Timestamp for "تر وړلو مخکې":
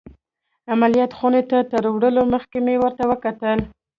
1.71-2.57